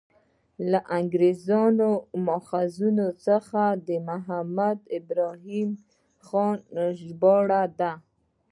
[0.71, 1.59] له انګریزي
[2.27, 3.61] ماخذونو څخه
[4.09, 5.69] محمد ابراهیم
[6.25, 6.55] خان
[6.99, 7.93] ژباړلی دی.